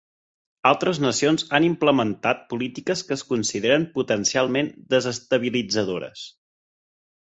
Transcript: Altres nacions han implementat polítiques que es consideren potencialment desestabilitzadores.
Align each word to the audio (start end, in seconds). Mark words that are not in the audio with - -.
Altres 0.69 0.99
nacions 1.03 1.45
han 1.57 1.67
implementat 1.67 2.41
polítiques 2.55 3.05
que 3.11 3.19
es 3.19 3.27
consideren 3.35 3.89
potencialment 4.01 4.75
desestabilitzadores. 4.99 6.31